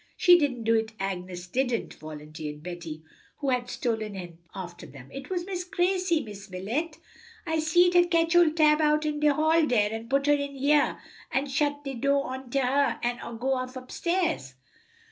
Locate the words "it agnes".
0.73-1.45